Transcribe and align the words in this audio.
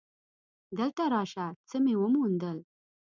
دلته 0.77 1.03
راشه 1.13 1.45
څه 1.69 1.75
مې 1.83 1.93
وموندل. 2.01 2.57